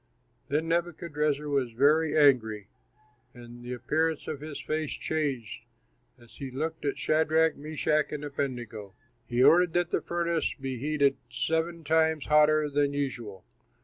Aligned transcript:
Then 0.47 0.67
Nebuchadrezzar 0.67 1.47
was 1.47 1.73
very 1.73 2.17
angry 2.17 2.69
and 3.35 3.63
the 3.63 3.73
appearance 3.73 4.27
of 4.27 4.41
his 4.41 4.59
face 4.59 4.93
changed, 4.93 5.65
as 6.17 6.37
he 6.37 6.49
looked 6.49 6.85
at 6.85 6.97
Shadrach, 6.97 7.55
Meshach, 7.55 8.11
and 8.11 8.25
Abednego. 8.25 8.95
He 9.27 9.43
ordered 9.43 9.73
that 9.73 9.91
the 9.91 10.01
furnace 10.01 10.45
should 10.45 10.59
be 10.63 10.79
heated 10.79 11.17
seven 11.29 11.83
times 11.83 12.25
hotter 12.25 12.67
than 12.67 12.93
usual. 12.93 13.45